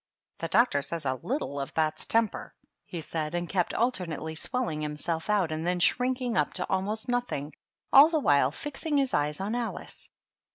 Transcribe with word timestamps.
"The 0.39 0.47
doctor 0.47 0.81
says 0.81 1.05
a 1.05 1.13
little 1.21 1.59
of 1.59 1.75
that's 1.75 2.07
temper," 2.07 2.55
he 2.87 3.01
said, 3.01 3.35
and 3.35 3.47
kept 3.47 3.71
alternately 3.75 4.33
swelling 4.33 4.81
himself 4.81 5.29
out 5.29 5.51
and 5.51 5.63
then 5.63 5.79
shrinking 5.79 6.37
up 6.37 6.55
to 6.55 6.67
almost 6.67 7.07
nothing, 7.07 7.53
all 7.93 8.09
the 8.09 8.17
while 8.19 8.49
fixing 8.49 8.97
his 8.97 9.13
eyes 9.13 9.39
on 9.39 9.53
Alice. 9.53 10.09